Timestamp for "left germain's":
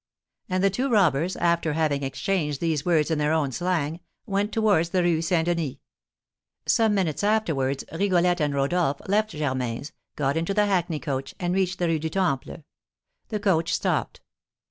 9.07-9.91